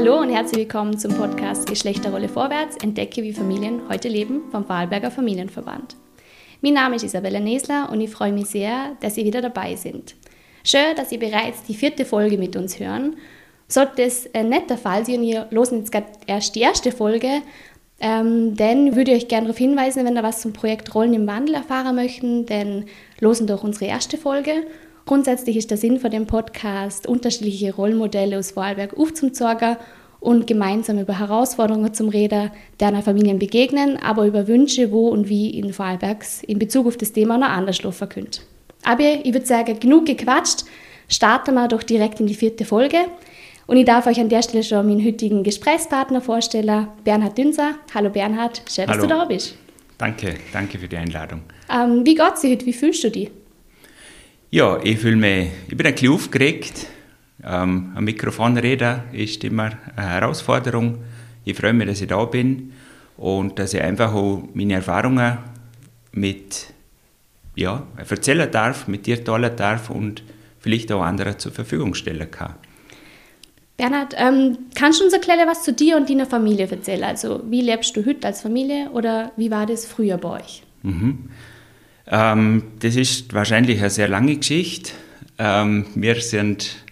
[0.00, 5.10] Hallo und herzlich willkommen zum Podcast Geschlechterrolle vorwärts, entdecke wie Familien heute leben vom Vorarlberger
[5.10, 5.94] Familienverband.
[6.62, 10.14] Mein Name ist Isabella Nesler und ich freue mich sehr, dass Sie wieder dabei sind.
[10.64, 13.16] Schön, dass Sie bereits die vierte Folge mit uns hören.
[13.68, 17.42] Sollte es äh, nicht der Fall sein ihr losen jetzt gerade erst die erste Folge,
[18.00, 21.26] ähm, dann würde ich euch gerne darauf hinweisen, wenn ihr was zum Projekt Rollen im
[21.26, 22.86] Wandel erfahren möchten, dann
[23.20, 24.64] losen doch unsere erste Folge.
[25.10, 29.76] Grundsätzlich ist der Sinn von dem Podcast, unterschiedliche Rollenmodelle aus Vorarlberg aufzuzeigen
[30.20, 35.50] und gemeinsam über Herausforderungen zum Reden deiner Familien begegnen, aber über Wünsche, wo und wie
[35.50, 38.42] in Vorarlbergs in Bezug auf das Thema noch anders laufen könnt.
[38.84, 40.62] Aber ich würde sagen, genug gequatscht,
[41.08, 42.98] starten wir doch direkt in die vierte Folge.
[43.66, 47.74] Und ich darf euch an der Stelle schon meinen heutigen Gesprächspartner vorstellen, Bernhard Dünser.
[47.92, 49.08] Hallo Bernhard, schön, dass Hallo.
[49.08, 49.56] du da bist.
[49.98, 51.42] Danke, danke für die Einladung.
[51.68, 52.64] Ähm, wie geht's dir heute?
[52.64, 53.28] Wie fühlst du dich?
[54.52, 56.88] Ja, ich fühle mich, ich bin ein bisschen aufgeregt.
[57.44, 60.98] Ähm, am Mikrofon reden ist immer eine Herausforderung.
[61.44, 62.72] Ich freue mich, dass ich da bin
[63.16, 65.38] und dass ich einfach auch meine Erfahrungen
[66.10, 66.66] mit,
[67.54, 70.24] ja, erzählen darf, mit dir teilen darf und
[70.58, 72.56] vielleicht auch anderen zur Verfügung stellen kann.
[73.76, 77.04] Bernhard, ähm, kannst du uns erklären, was zu dir und deiner Familie erzählen?
[77.04, 80.64] Also, wie lebst du heute als Familie oder wie war das früher bei euch?
[80.82, 81.30] Mhm.
[82.10, 84.92] Ähm, das ist wahrscheinlich eine sehr lange Geschichte.
[85.38, 86.84] Ähm, wir sind,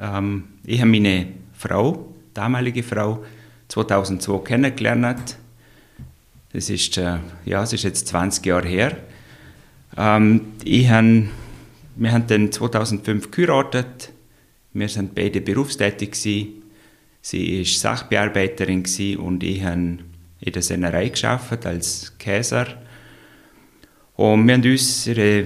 [0.00, 3.24] ähm, ich habe meine Frau, damalige Frau,
[3.68, 5.38] 2002 kennengelernt.
[6.52, 8.96] Das ist, äh, ja, das ist jetzt 20 Jahre her.
[9.96, 14.10] Ähm, ich hab, wir haben dann 2005 geheiratet.
[14.72, 16.62] Wir sind beide berufstätig gewesen.
[17.22, 18.84] Sie ist Sachbearbeiterin
[19.18, 19.98] und ich habe
[20.40, 22.66] in der Sennerei geschafft als Käser.
[24.16, 25.44] Und wir haben unsere,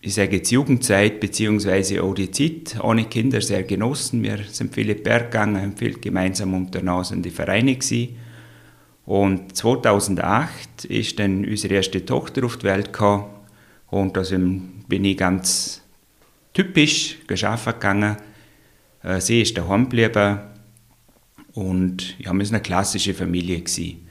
[0.00, 4.22] ich sage jetzt Jugendzeit, beziehungsweise auch die Zeit ohne Kinder sehr genossen.
[4.24, 8.16] Wir sind viele Berg gegangen, haben viel gemeinsam unternommen, sind die Vereine gewesen.
[9.06, 13.26] Und 2008 ist dann unsere erste Tochter auf die Welt gekommen.
[13.88, 15.82] Und da bin ich ganz
[16.52, 18.16] typisch geschaffen gegangen.
[19.02, 20.40] Äh, Sie ist daheim geblieben.
[21.54, 24.08] Und ja, wir sind eine klassische Familie gewesen.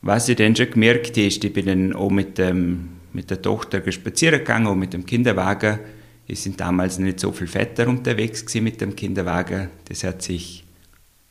[0.00, 3.40] Was ich dann schon gemerkt habe, ist, ich bin dann auch mit, dem, mit der
[3.40, 5.78] Tochter spazieren gegangen, auch mit dem Kinderwagen.
[6.26, 9.70] Es sind damals nicht so viele Väter unterwegs gewesen mit dem Kinderwagen.
[9.86, 10.64] Das hat sich,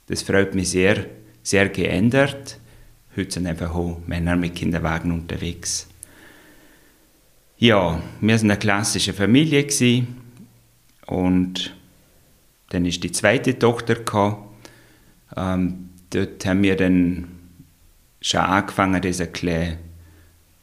[0.08, 1.06] das freut mich sehr,
[1.44, 2.60] sehr geändert.
[3.16, 5.88] Heute sind einfach auch Männer mit Kinderwagen unterwegs.
[7.58, 10.18] Ja, wir sind eine klassische Familie gewesen.
[11.06, 11.76] und
[12.70, 14.38] dann ist die zweite Tochter gekommen.
[15.38, 17.28] Ähm, dort haben wir dann
[18.20, 19.78] schon angefangen, das ein bisschen,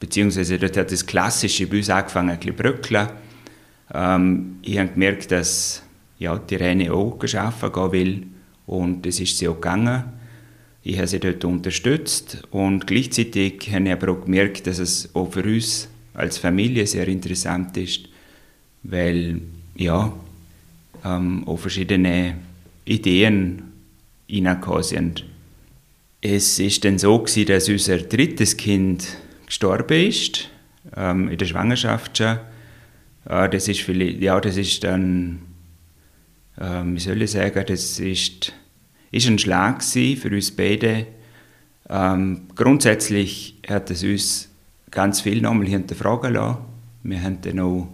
[0.00, 3.09] beziehungsweise dort hat das Klassische uns angefangen, ein bisschen bröckeln.
[3.94, 5.83] Ähm, ich habe gemerkt, dass
[6.19, 8.27] ja, die Rene auch geschaffen gehen will
[8.66, 10.05] und das ist sie auch gegangen.
[10.83, 15.31] Ich habe sie dort unterstützt und gleichzeitig habe ich aber auch gemerkt, dass es auch
[15.31, 18.09] für uns als Familie sehr interessant ist,
[18.82, 19.41] weil
[19.77, 20.12] ja,
[21.05, 22.38] ähm, auch verschiedene
[22.84, 23.62] Ideen
[24.31, 25.25] reingekommen sind.
[26.22, 29.06] Es ist dann so gewesen, dass unser drittes Kind
[29.50, 30.49] gestorben ist,
[30.97, 32.38] ähm, in der Schwangerschaft schon.
[33.28, 35.41] Äh, das ist vielleicht, ja, das ist dann,
[36.59, 38.53] ähm, wie soll ich sagen, das ist,
[39.11, 41.09] ist ein Schlag für uns beide.
[41.88, 44.49] Ähm, grundsätzlich hat es uns
[44.93, 46.59] ganz viel nochmal hinterfragen lassen.
[47.03, 47.88] Wir haben dann auch,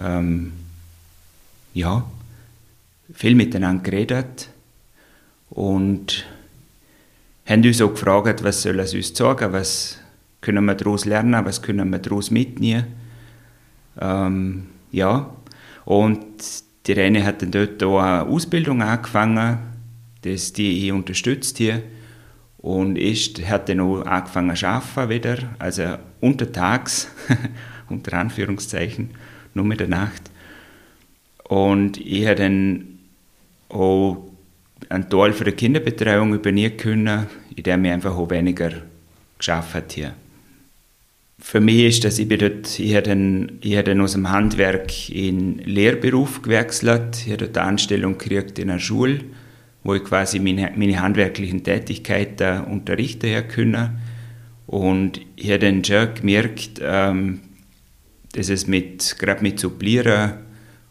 [0.00, 0.52] ähm,
[1.74, 2.10] ja,
[3.12, 4.48] viel miteinander geredet
[5.50, 6.24] und
[7.44, 9.98] haben uns auch gefragt, was soll es uns sagen, was
[10.42, 12.84] können wir daraus lernen, was können wir daraus mitnehmen.
[13.98, 15.30] Ähm, ja,
[15.86, 16.20] und
[16.86, 19.58] die Rene hat dann dort auch eine Ausbildung angefangen,
[20.22, 21.82] das die ich unterstützt hier
[22.58, 27.08] und ist, hat dann auch angefangen zu arbeiten wieder, also untertags,
[27.88, 29.10] unter Anführungszeichen,
[29.54, 30.30] nur mit der Nacht.
[31.48, 32.98] Und ich habe dann
[33.68, 34.28] auch
[34.88, 38.70] einen Teil für die Kinderbetreuung übernehmen können, in dem ich einfach auch weniger
[39.38, 40.14] geschafft habe hier.
[41.38, 44.30] Für mich ist das, ich, bin dort, ich, habe dann, ich habe dann aus dem
[44.30, 47.22] Handwerk in Lehrberuf gewechselt.
[47.24, 49.20] Ich habe dort eine Anstellung gekriegt in einer Schule,
[49.82, 53.98] wo ich quasi meine, meine handwerklichen Tätigkeiten unterrichten her können.
[54.66, 57.40] Und ich habe dann schon gemerkt, ähm,
[58.32, 60.34] dass es mit, gerade mit Supplieren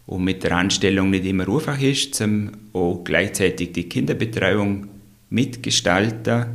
[0.05, 4.87] und mit der Anstellung nicht immer einfach ist, zum auch gleichzeitig die Kinderbetreuung
[5.29, 6.45] mitgestalten.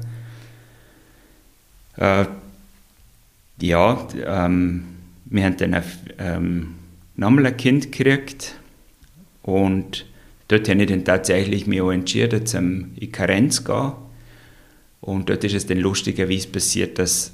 [1.96, 2.26] Äh,
[3.60, 4.84] ja, ähm,
[5.26, 5.82] wir haben dann
[6.18, 6.74] ähm,
[7.16, 8.54] nochmal ein Kind gekriegt
[9.42, 10.06] und
[10.48, 13.92] dort habe ich dann tatsächlich mich auch entschieden, zum in Karenz zu gehen.
[15.00, 17.32] Und dort ist es dann lustigerweise passiert, dass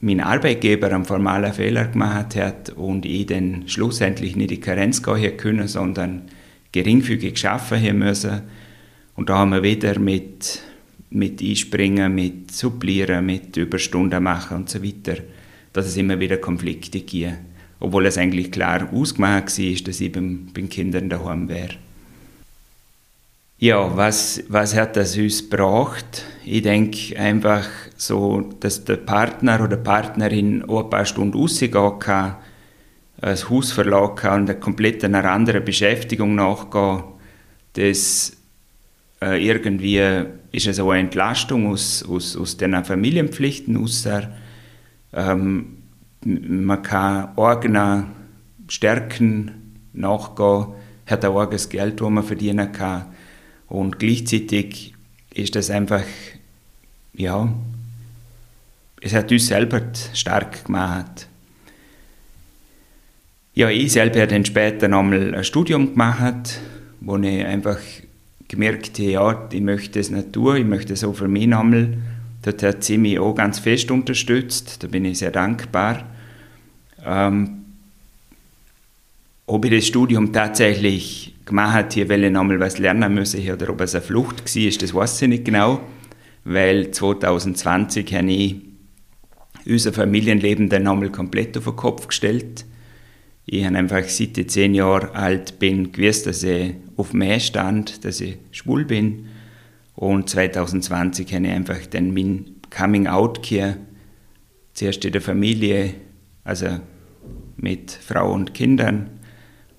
[0.00, 5.36] mein Arbeitgeber einen formalen Fehler gemacht hat und ich dann schlussendlich nicht in Karenz gehen
[5.36, 6.22] können, sondern
[6.72, 8.42] geringfügig arbeiten müssen.
[9.16, 10.60] Und da haben wir wieder mit,
[11.10, 15.16] mit Einspringen, mit Supplieren, mit Überstunden machen und so weiter,
[15.78, 17.34] dass es immer wieder Konflikte gibt.
[17.80, 21.76] Obwohl es eigentlich klar ausgemacht war, dass ich beim, bei den Kindern daheim wäre.
[23.60, 26.24] Ja, was, was hat das uns gebracht?
[26.44, 27.66] Ich denke einfach
[27.96, 32.36] so, dass der Partner oder Partnerin auch ein paar Stunden rausgehen kann,
[33.20, 37.02] das Haus verlassen kann und komplett einer anderen Beschäftigung nachgehen.
[37.74, 38.36] Das
[39.22, 40.00] äh, irgendwie
[40.50, 44.28] ist es auch eine Entlastung aus, aus, aus den Familienpflichten, außer
[45.12, 45.78] ähm,
[46.24, 48.06] man kann eigenen
[48.68, 50.66] Stärken nachgehen,
[51.06, 53.06] hat auch eigenes Geld, das man verdienen kann
[53.68, 54.94] und gleichzeitig
[55.34, 56.04] ist das einfach,
[57.14, 57.52] ja,
[59.00, 59.80] es hat uns selber
[60.12, 61.28] stark gemacht.
[63.54, 66.60] Ja, ich selber habe dann später nochmal ein Studium gemacht,
[67.00, 67.78] wo ich einfach
[68.48, 71.98] gemerkt habe, ja, ich möchte nicht tun, ich möchte auch für mich nochmal.
[72.48, 76.08] Dort hat sie mich auch ganz fest unterstützt, da bin ich sehr dankbar.
[77.04, 77.66] Ähm,
[79.46, 83.68] ob ich das Studium tatsächlich gemacht habe, hier weil ich nochmal was lernen müssen oder
[83.68, 85.80] ob es eine Flucht war, das weiß ich nicht genau,
[86.44, 88.56] weil 2020 habe ich
[89.66, 92.64] unser Familienleben dann nochmal komplett auf den Kopf gestellt.
[93.44, 98.06] Ich habe einfach seit ich zehn Jahre alt bin gewusst, dass ich auf mich stand,
[98.06, 99.26] dass ich schwul bin.
[99.98, 103.78] Und 2020 habe ich einfach dann mein Coming Out gehabt.
[104.72, 105.94] Zuerst in der Familie,
[106.44, 106.78] also
[107.56, 109.10] mit Frau und Kindern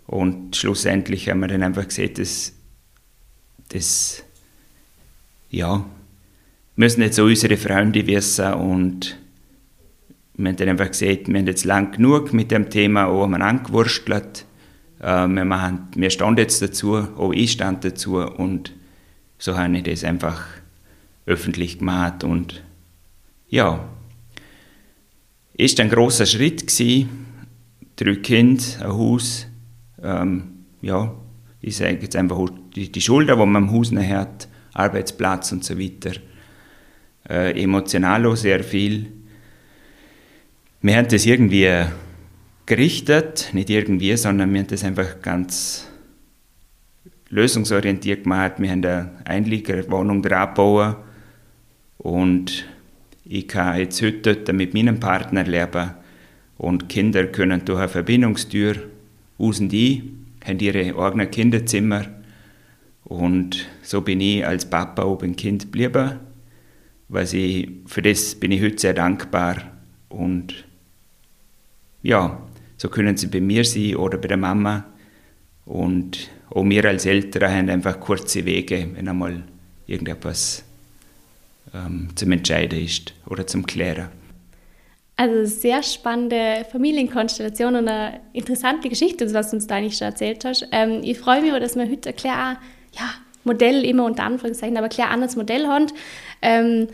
[0.07, 2.51] und schlussendlich haben wir dann einfach gesehen, dass
[3.69, 4.21] das,
[5.51, 5.85] ja,
[6.75, 9.17] müssen jetzt so unsere Freunde wissen und
[10.33, 13.41] wir haben dann einfach gesagt, wir haben jetzt lang genug mit dem Thema auch haben
[13.41, 14.45] angewurstelt.
[14.99, 18.73] Äh, wir, wir standen jetzt dazu, auch ich stand dazu und
[19.39, 20.45] so habe ich das einfach
[21.25, 22.61] öffentlich gemacht und
[23.47, 23.87] ja,
[25.53, 27.25] ist ein großer Schritt gewesen.
[27.95, 29.47] Drei Kinder, ein Haus,
[30.01, 31.13] ähm, ja,
[31.61, 35.77] ich sage jetzt einfach die, die Schulden, die man im Haus hat, Arbeitsplatz und so
[35.77, 36.11] weiter.
[37.27, 39.11] Äh, emotional auch sehr viel.
[40.81, 41.85] Wir haben das irgendwie
[42.65, 45.88] gerichtet, nicht irgendwie, sondern wir haben das einfach ganz
[47.29, 48.53] lösungsorientiert gemacht.
[48.57, 50.97] Wir haben eine Einliegerwohnung dran gebaut
[51.97, 52.65] und
[53.23, 55.91] ich kann jetzt heute dort mit meinem Partner leben
[56.57, 58.75] und Kinder können durch eine Verbindungstür
[59.37, 60.11] außen die,
[60.43, 62.05] haben ihre eigenen Kinderzimmer
[63.03, 66.19] und so bin ich als Papa oben Kind geblieben.
[67.07, 69.57] Was ich, für das bin ich heute sehr dankbar
[70.09, 70.65] und
[72.03, 72.41] ja,
[72.77, 74.85] so können sie bei mir sein oder bei der Mama
[75.69, 79.43] und auch wir als Eltern haben einfach kurze Wege, wenn einmal
[79.85, 80.63] irgendetwas
[81.73, 84.09] ähm, zum Entscheiden ist oder zum Klären.
[85.15, 90.43] Also sehr spannende Familienkonstellation und eine interessante Geschichte, was du uns da eigentlich schon erzählt
[90.43, 90.65] hast.
[90.71, 92.57] Ähm, ich freue mich, dass wir heute klar,
[92.93, 95.87] ja, Modell immer unter Anführungszeichen, aber klar anderes Modell haben,
[96.41, 96.87] ähm,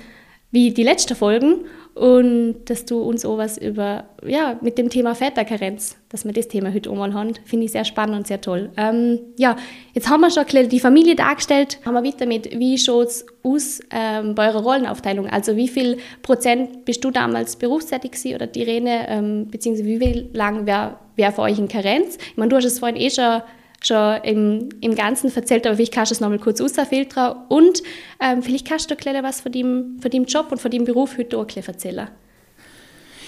[0.51, 1.65] wie die letzten Folgen
[1.95, 6.49] und dass du uns auch was über, ja, mit dem Thema Väterkarenz, dass wir das
[6.49, 8.69] Thema heute einmal haben, finde ich sehr spannend und sehr toll.
[8.75, 9.55] Ähm, ja,
[9.93, 13.79] jetzt haben wir schon die Familie dargestellt, haben wir weiter mit, wie schaut es aus
[13.91, 15.27] ähm, bei eurer Rollenaufteilung?
[15.27, 19.97] Also wie viel Prozent bist du damals berufstätig gewesen oder die Rene, ähm, beziehungsweise wie
[19.97, 22.17] viel lang wäre wär für euch in Karenz?
[22.17, 23.41] Ich meine, du hast es vorhin eh schon
[23.83, 27.83] schon im, im Ganzen erzählt, aber vielleicht kannst du es nochmal kurz rausfiltern und
[28.19, 31.17] ähm, vielleicht kannst du ein was von deinem, von deinem Job und von deinem Beruf
[31.17, 32.07] heute auch erzählen.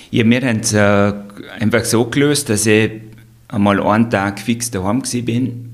[0.10, 1.13] Ja, wir haben es äh,
[1.60, 2.92] einfach so gelöst, dass ich
[3.50, 5.74] einmal einen Tag fix daheim bin.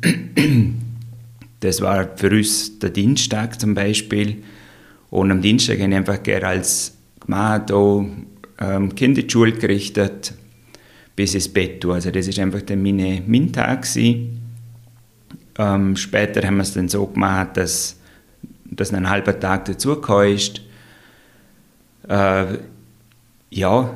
[1.59, 4.43] Das war für uns der Dienstag zum Beispiel.
[5.09, 8.05] Und am Dienstag habe ich einfach gerne als da
[8.59, 10.33] ähm, Kinder in Schule gerichtet,
[11.15, 11.85] bis ins Bett.
[11.85, 14.42] Also das ist einfach dann meine, mein Tag gewesen.
[15.57, 17.99] Ähm, später haben wir es dann so gemacht, dass,
[18.65, 20.61] dass ein halber Tag dazugekommen ist.
[22.07, 22.45] Äh,
[23.51, 23.93] ja,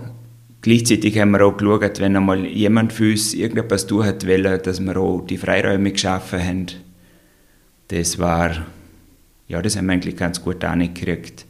[0.62, 4.80] gleichzeitig haben wir auch geschaut, wenn einmal jemand für uns irgendetwas tun hat wollen, dass
[4.80, 6.66] wir auch die Freiräume geschaffen haben.
[7.88, 8.66] Das war,
[9.48, 11.46] ja, das haben wir eigentlich ganz gut angekriegt.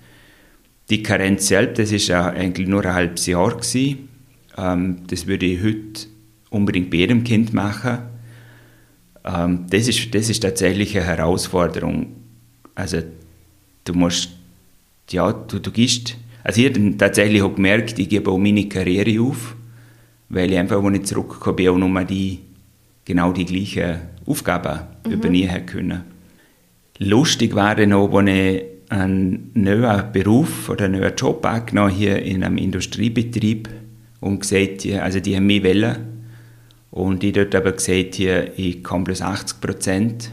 [0.90, 3.60] Die Karenz selbst, das ist ja eigentlich nur ein halbes Jahr.
[4.58, 6.08] Ähm, das würde ich heute
[6.50, 8.17] unbedingt bei jedem Kind machen
[9.28, 12.08] ähm, das, ist, das ist tatsächlich eine Herausforderung.
[12.76, 13.00] Also
[13.84, 14.30] du musst,
[15.10, 19.22] ja, du, du gehst, also ich habe tatsächlich auch gemerkt, ich gebe auch meine Karriere
[19.22, 19.56] auf,
[20.30, 22.40] weil ich einfach, als ich zurückgekommen bin, auch nochmal die,
[23.06, 25.12] genau die gleichen Aufgaben mhm.
[25.12, 26.02] übernehmen können.
[27.00, 32.22] Lustig war dann auch, als ich einen neuen Beruf oder einen neuen Job angenommen hier
[32.22, 33.70] in einem Industriebetrieb
[34.22, 36.17] und gesagt, also die haben mich wollen.
[36.98, 40.32] Und ich dort aber gesagt, hier, ich komme bloß 80 Prozent.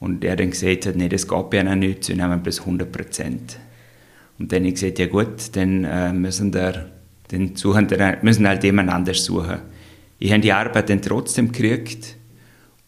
[0.00, 2.90] Und er dann gesagt hat, nee, das geht ja noch nicht, sie nehmen bloß 100
[2.90, 3.56] Prozent.
[4.36, 6.90] Und dann habe ich gesagt, ja gut, dann äh, müssen wir,
[7.28, 9.60] dann suchen wir, müssen halt jemand anders suchen.
[10.18, 12.16] Ich habe die Arbeit dann trotzdem gekriegt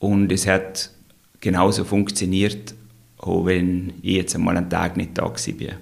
[0.00, 0.90] und es hat
[1.40, 2.74] genauso funktioniert,
[3.18, 5.76] auch wenn ich jetzt einmal einen Tag nicht da war.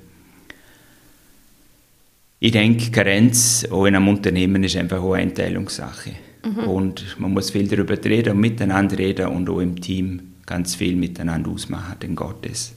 [2.41, 6.11] Ich denke, Karenz auch in einem Unternehmen ist einfach eine Einteilungssache.
[6.45, 6.69] Mhm.
[6.69, 10.97] Und man muss viel darüber reden und miteinander reden und auch im Team ganz viel
[10.97, 12.73] miteinander ausmachen, geht das.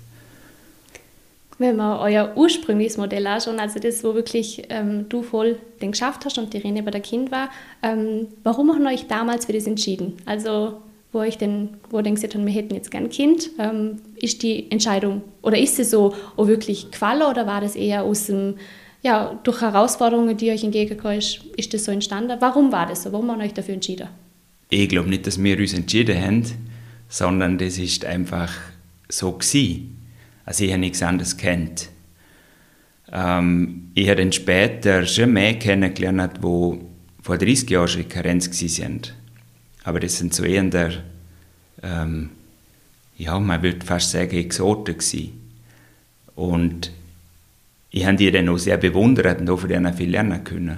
[1.60, 6.26] Wenn man euer ursprüngliches Modell anschauen, also das, wo wirklich ähm, du voll den geschafft
[6.26, 7.50] hast und die Rene bei der Kind war,
[7.82, 10.14] ähm, warum haben euch damals für das entschieden?
[10.26, 10.82] Also
[11.14, 14.42] wo ich denn, wo ich gesagt habe, wir hätten jetzt gern ein Kind, ähm, ist
[14.42, 18.56] die Entscheidung, oder ist sie so auch wirklich gefallen oder war das eher aus dem,
[19.04, 22.38] ja, durch Herausforderungen, die euch entgegengekommen ist, ist das so entstanden?
[22.40, 23.12] Warum war das so?
[23.12, 24.08] Warum haben euch dafür entschieden?
[24.70, 26.46] Ich glaube nicht, dass wir uns entschieden haben,
[27.10, 28.52] sondern das ist einfach
[29.10, 29.98] so gewesen.
[30.46, 31.90] Also ich habe nichts anderes kennt.
[33.12, 36.80] Ähm, ich habe dann später schon mehr kennengelernt, die
[37.22, 39.14] vor 30 Jahren schon in Karenz sind.
[39.84, 40.92] Aber das sind so eher der,
[41.84, 42.30] ähm,
[43.18, 45.40] ja, man würde fast sagen, Exoten gewesen.
[46.36, 46.92] Und
[47.96, 50.78] ich habe die dann auch sehr bewundert und auch von denen viel lernen können.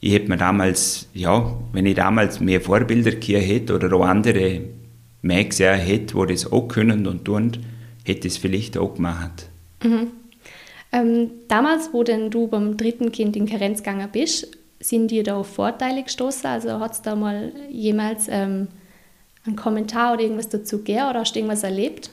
[0.00, 4.62] Ich hätte mir damals, ja, wenn ich damals mehr Vorbilder gehabt hätte oder auch andere
[5.22, 7.52] mehr gesehen hätte, die das auch können und tun,
[8.04, 9.48] hätte ich es vielleicht auch gemacht.
[9.84, 10.08] Mhm.
[10.90, 14.48] Ähm, damals, wo denn du beim dritten Kind in Karenz gegangen bist,
[14.80, 16.50] sind dir da auf Vorteile gestoßen?
[16.50, 18.66] Also hat es da mal jemals ähm,
[19.46, 22.10] einen Kommentar oder irgendwas dazu gegeben oder hast du irgendwas erlebt?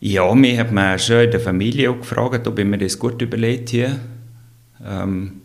[0.00, 3.20] Ja, mir hat man schon in der Familie auch gefragt, ob ich mir das gut
[3.20, 3.98] überlegt hier.
[4.84, 5.42] Ähm,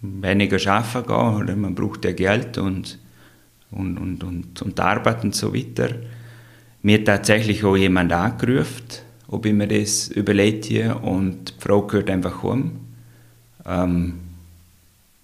[0.00, 2.98] weniger arbeiten gehen oder man braucht ja Geld und,
[3.70, 5.90] und, und, und, und Arbeit und so weiter.
[6.82, 8.84] Mir hat tatsächlich auch jemand angerufen,
[9.28, 12.72] ob ich mir das überlegt hier und die Frau gehört einfach um.
[13.64, 14.14] Ähm,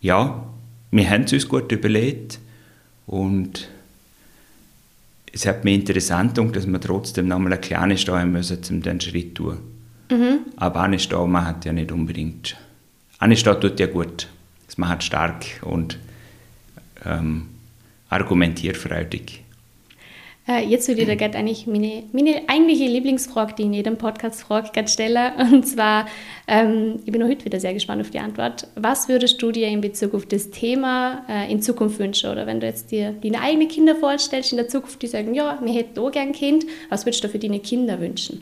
[0.00, 0.46] ja,
[0.92, 2.38] wir haben es uns gut überlegt
[3.06, 3.68] und
[5.32, 8.82] es hat mich interessant gedacht, dass wir trotzdem noch mal eine kleine Steuer müssen, um
[8.82, 9.58] den Schritt zu tun.
[10.10, 10.38] Mhm.
[10.56, 12.56] Aber eine Steuer macht ja nicht unbedingt.
[13.18, 14.28] Eine Steuer tut ja gut.
[14.68, 15.98] Es macht stark und
[17.04, 17.48] ähm,
[18.08, 19.44] argumentierfreudig.
[20.50, 23.96] Äh, jetzt würde ich da gerade eigentlich meine, meine eigentliche Lieblingsfrage, die ich in jedem
[23.96, 25.32] Podcast frage, stellen.
[25.52, 26.08] Und zwar,
[26.48, 28.66] ähm, ich bin auch heute wieder sehr gespannt auf die Antwort.
[28.74, 32.30] Was würdest du dir in Bezug auf das Thema äh, in Zukunft wünschen?
[32.30, 35.56] Oder wenn du jetzt dir deine eigenen Kinder vorstellst in der Zukunft, die sagen, ja,
[35.62, 38.40] wir hätten auch gern ein Kind, was würdest du für deine Kinder wünschen?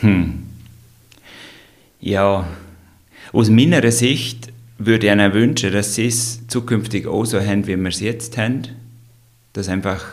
[0.00, 0.44] Hm.
[2.00, 2.48] Ja,
[3.32, 7.76] aus meiner Sicht würde ich ihnen wünschen, dass sie es zukünftig auch so haben, wie
[7.76, 8.77] wir es jetzt haben
[9.58, 10.04] dass einfach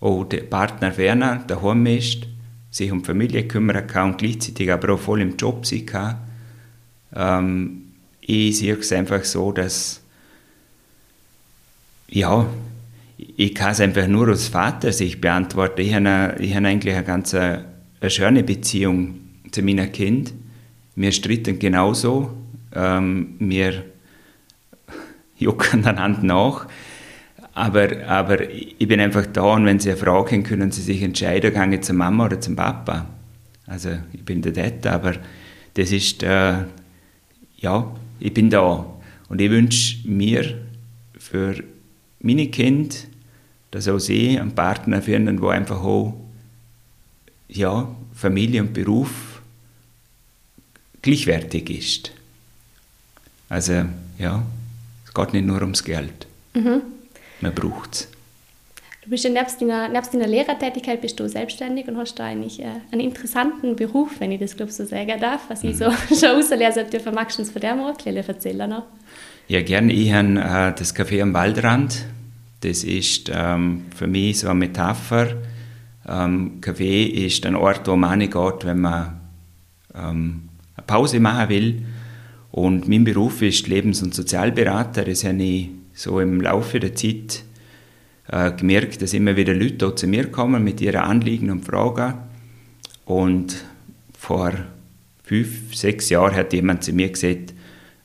[0.00, 2.26] auch der Partner Werner daheim ist,
[2.70, 6.16] sich um die Familie kümmern kann und gleichzeitig aber auch voll im Job sein kann.
[7.14, 7.82] Ähm,
[8.20, 10.00] ich sehe es einfach so, dass
[12.08, 12.46] ja,
[13.16, 15.80] ich kann es einfach nur als Vater sich beantworten.
[15.80, 17.64] Ich habe, eine, ich habe eigentlich eine ganz eine,
[18.08, 19.20] schöne Beziehung
[19.52, 20.34] zu meinem Kind.
[20.96, 22.32] Wir stritten genauso.
[22.74, 23.84] Ähm, wir
[25.38, 26.66] jucken einander nach.
[27.54, 31.00] Aber, aber ich bin einfach da und wenn Sie eine Frage haben, können Sie sich
[31.02, 33.06] entscheiden, gehe ich zur Mama oder zum Papa.
[33.66, 35.14] Also ich bin der Dad, aber
[35.74, 36.56] das ist, äh,
[37.58, 38.86] ja, ich bin da.
[39.28, 40.58] Und ich wünsche mir
[41.16, 41.62] für
[42.20, 42.94] meine Kinder,
[43.70, 46.14] dass auch sie einen Partner finden, der einfach auch
[47.48, 49.42] ja, Familie und Beruf
[51.02, 52.12] gleichwertig ist.
[53.48, 53.84] Also
[54.18, 54.44] ja,
[55.06, 56.26] es geht nicht nur ums Geld.
[56.54, 56.93] Mhm
[57.40, 58.08] man braucht es.
[59.04, 62.60] Du bist ja nebst deiner, nebst deiner Lehrertätigkeit bist du selbstständig und hast da eigentlich
[62.60, 65.70] äh, einen interessanten Beruf, wenn ich das glaube so sagen darf, was mhm.
[65.70, 66.90] ich so schon auslesen habe.
[66.90, 68.84] Dürfen magst du uns von dem auch erzählen noch?
[69.46, 69.92] Ja, gerne.
[69.92, 72.06] Ich habe äh, das Café am Waldrand.
[72.60, 75.36] Das ist ähm, für mich so eine Metapher.
[76.08, 79.20] Ähm, Café ist ein Ort, wo man geht, wenn man
[79.94, 81.82] ähm, eine Pause machen will.
[82.52, 85.04] Und mein Beruf ist Lebens- und Sozialberater.
[85.04, 87.44] Das habe ich so im Laufe der Zeit
[88.28, 92.14] äh, gemerkt, dass immer wieder Leute zu mir kommen mit ihren Anliegen und Fragen.
[93.04, 93.64] Und
[94.18, 94.52] vor
[95.22, 97.54] fünf, sechs Jahren hat jemand zu mir gesagt,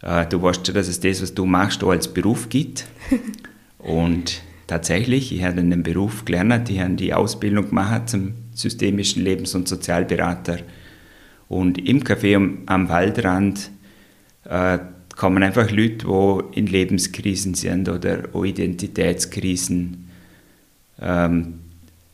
[0.01, 2.85] äh, du weißt schon, dass es das, was du machst, auch als Beruf gibt.
[3.79, 9.55] und tatsächlich, ich habe den Beruf gelernt, ich habe die Ausbildung gemacht zum systemischen Lebens-
[9.55, 10.59] und Sozialberater.
[11.47, 13.71] Und im Café am, am Waldrand
[14.45, 14.77] äh,
[15.19, 20.09] kommen einfach Leute, die in Lebenskrisen sind oder auch Identitätskrisen.
[21.01, 21.55] Ähm,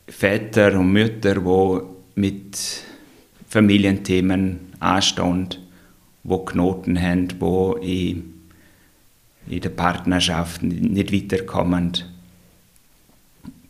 [0.08, 2.58] Väter und Mütter, die mit
[3.48, 5.50] Familienthemen anstehen,
[6.24, 8.34] wo Knoten haben, wo in,
[9.48, 11.92] in der Partnerschaft nicht weiterkommen.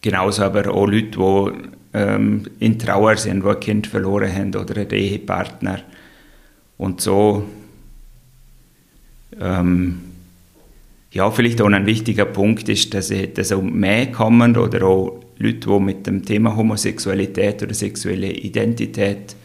[0.00, 1.52] Genauso aber auch Leute, die
[1.92, 5.80] ähm, in Trauer sind, die ein Kind verloren haben oder einen Ehepartner.
[6.78, 7.44] Und so,
[9.40, 10.00] ähm,
[11.10, 15.68] ja, vielleicht auch ein wichtiger Punkt ist, dass, dass auch mehr kommen oder auch Leute,
[15.68, 19.36] die mit dem Thema Homosexualität oder sexuelle Identität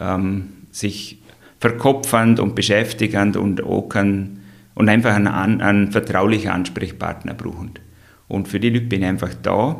[0.00, 1.18] ähm, sich
[1.60, 4.40] verkopfen und beschäftigen und auch kann,
[4.74, 7.72] und einfach einen, einen vertraulichen Ansprechpartner brauchen.
[8.28, 9.76] Und für die Leute bin ich einfach da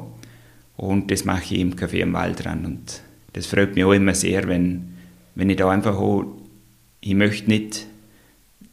[0.77, 2.67] und das mache ich im Café am Waldrand.
[2.67, 3.03] Und
[3.33, 4.95] das freut mich auch immer sehr, wenn,
[5.35, 6.25] wenn ich da einfach auch,
[7.01, 7.87] ich möchte nicht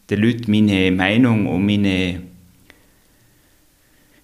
[0.10, 2.22] den Leuten meine Meinung und meine,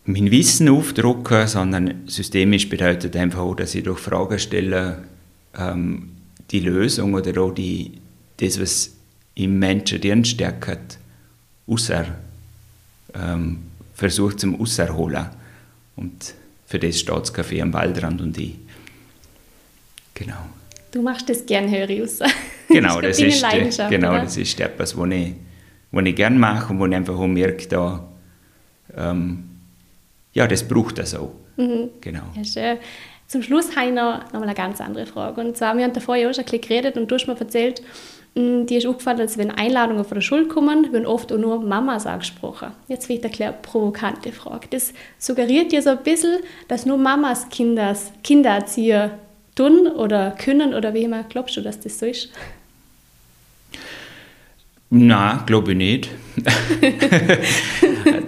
[0.05, 5.03] mein Wissen aufdrucken, sondern systemisch bedeutet einfach auch, dass ich durch Fragen stelle,
[5.57, 6.09] ähm,
[6.51, 7.93] die Lösung oder auch die,
[8.37, 8.91] das, was
[9.35, 10.97] im Menschen drin steckt,
[11.67, 12.05] außer,
[13.13, 13.59] ähm,
[13.93, 15.27] versucht zum Ausserholen.
[15.95, 16.33] Und
[16.65, 18.55] für das steht das Café am Waldrand und ich.
[20.13, 20.45] Genau.
[20.91, 22.19] Du machst das gern, höre ich raus.
[22.67, 25.33] Genau, das ist, der, genau das ist etwas, was ich,
[25.91, 28.07] was ich gerne mache und wo ich einfach auch merke, da,
[28.95, 29.43] ähm,
[30.33, 31.31] ja, das braucht das auch.
[31.57, 31.89] Mhm.
[32.01, 32.23] Genau.
[32.35, 32.77] Ja, schön.
[33.27, 35.41] Zum Schluss habe ich noch, noch mal eine ganz andere Frage.
[35.41, 37.39] Und zwar, wir haben davor ja auch schon ein bisschen geredet und du hast mir
[37.39, 37.83] erzählt,
[38.35, 41.61] Mm, dir ist aufgefallen, dass wenn Einladungen von der Schule kommen, werden oft auch nur
[41.61, 42.71] Mamas angesprochen.
[42.87, 44.67] Jetzt wird eine provokante Frage.
[44.69, 49.17] Das suggeriert dir so ein bisschen, dass nur Mamas Kinders, Kindererzieher
[49.55, 51.23] tun oder können oder wie immer.
[51.23, 52.29] Glaubst du, dass das so ist?
[54.89, 56.09] Na, glaube ich nicht.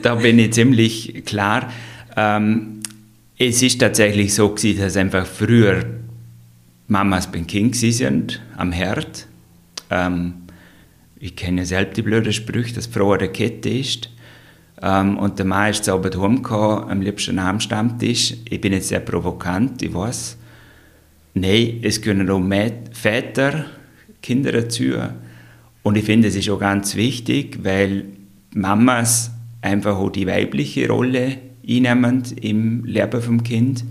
[0.01, 1.71] da bin ich ziemlich klar.
[2.15, 2.81] Ähm,
[3.37, 5.85] es ist tatsächlich so gewesen, dass einfach früher
[6.87, 9.27] Mamas beim Kind sind, am Herd
[9.91, 10.33] ähm,
[11.19, 14.09] ich kenne selbst die blöden Sprüche, dass Frau an der Kette ist.
[14.81, 18.33] Ähm, und der Mann ist sauber daheim gekommen, am liebsten am Stammtisch.
[18.49, 20.37] Ich bin jetzt sehr provokant, ich weiß.
[21.35, 22.41] Nein, es können auch
[22.91, 23.65] Väter
[24.23, 24.95] Kinder dazu.
[25.83, 28.05] Und ich finde, es ist auch ganz wichtig, weil
[28.53, 33.83] Mamas einfach auch die weibliche Rolle einnehmen im Leben vom Kind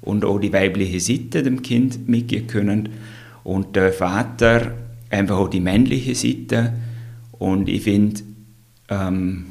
[0.00, 2.88] und auch die weibliche Seite dem Kind mitgehen können.
[3.44, 4.72] Und der Vater
[5.10, 6.72] einfach auch die männliche Seite.
[7.32, 8.22] Und ich finde,
[8.88, 9.46] ähm,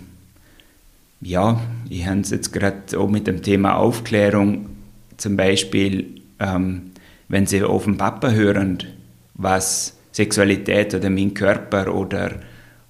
[1.21, 4.67] ja, ich habe es jetzt gerade auch mit dem Thema Aufklärung,
[5.17, 6.91] zum Beispiel, ähm,
[7.27, 8.79] wenn Sie auf den Papa hören,
[9.33, 12.39] was Sexualität oder mein Körper oder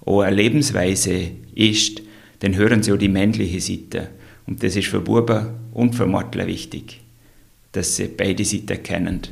[0.04, 2.02] auch eine Lebensweise ist,
[2.40, 4.10] dann hören Sie auch die männliche Seite.
[4.46, 7.00] Und das ist für Buben und für Mädchen wichtig,
[7.72, 9.22] dass sie beide Seiten kennen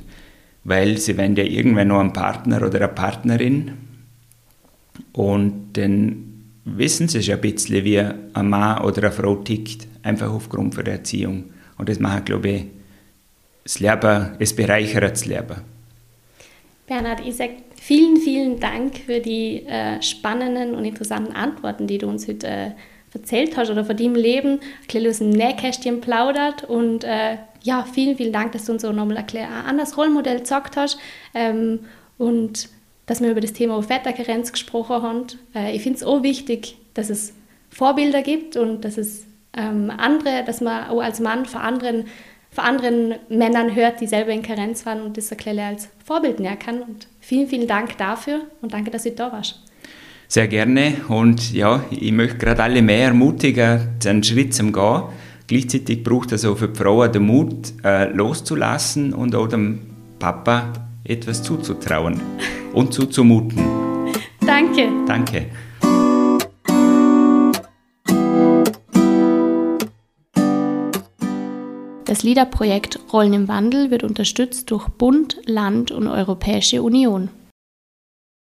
[0.64, 3.72] weil sie werden ja irgendwann noch einen Partner oder eine Partnerin
[5.12, 10.30] und dann wissen sie schon ein bisschen, wie ein Mann oder eine Frau tickt, einfach
[10.30, 11.44] aufgrund der Erziehung.
[11.76, 12.64] Und das macht, glaube ich,
[13.64, 15.56] das Leben, es bereichert das Leben.
[16.86, 17.52] Bernhard, ich sage
[17.84, 22.70] vielen, vielen Dank für die äh, spannenden und interessanten Antworten, die du uns heute äh,
[23.12, 27.84] erzählt hast oder von deinem Leben, ein bisschen aus dem Nähkästchen plaudert und äh, ja,
[27.84, 30.98] vielen, vielen Dank, dass du uns so nochmal erklärt, an das Rollmodell gesagt hast
[31.34, 31.80] ähm,
[32.16, 32.70] und
[33.04, 35.26] dass wir über das Thema Väterkarenz gesprochen haben.
[35.54, 37.34] Äh, ich finde es auch wichtig, dass es
[37.68, 42.06] Vorbilder gibt und dass es ähm, andere, dass man auch als Mann von anderen,
[42.54, 46.56] von anderen Männern hört, die selber in Karenz waren und das ein als Vorbild näher
[46.56, 46.80] kann.
[46.82, 49.60] Und vielen, vielen Dank dafür und danke, dass du da warst.
[50.28, 55.02] Sehr gerne und ja, ich möchte gerade alle mehr ermutigen, einen Schritt zu gehen
[55.46, 59.80] Gleichzeitig braucht es auch für die Frauen den Mut, äh, loszulassen und auch dem
[60.18, 60.72] Papa
[61.04, 62.18] etwas zuzutrauen
[62.72, 63.62] und zuzumuten.
[64.40, 64.88] Danke.
[65.06, 65.46] Danke.
[72.14, 77.28] Das LIDA-Projekt Rollen im Wandel wird unterstützt durch Bund, Land und Europäische Union.